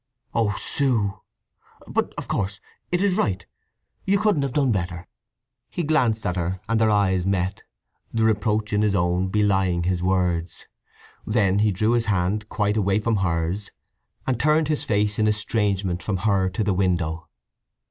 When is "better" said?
4.71-5.07